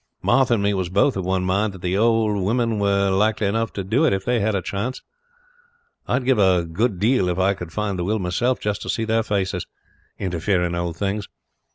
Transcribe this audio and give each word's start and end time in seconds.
Martha 0.23 0.55
and 0.55 0.63
me 0.63 0.73
was 0.73 0.89
both 0.89 1.15
of 1.15 1.23
one 1.23 1.43
mind 1.45 1.73
that 1.73 1.83
the 1.83 1.95
old 1.95 2.43
women 2.43 2.79
were 2.79 3.11
likely 3.11 3.45
enough 3.45 3.71
to 3.71 3.83
do 3.83 4.03
it 4.03 4.11
if 4.13 4.25
they 4.25 4.39
had 4.39 4.55
a 4.55 4.61
chance. 4.63 5.03
I 6.07 6.15
would 6.15 6.25
give 6.25 6.39
a 6.39 6.65
good 6.65 6.97
deal 6.97 7.29
if 7.29 7.37
I 7.37 7.53
could 7.53 7.71
find 7.71 7.99
the 7.99 8.03
will 8.03 8.17
myself 8.17 8.59
just 8.59 8.81
to 8.81 8.89
see 8.89 9.05
their 9.05 9.21
faces; 9.21 9.67
interfering 10.17 10.73
old 10.73 10.97
things. 10.97 11.27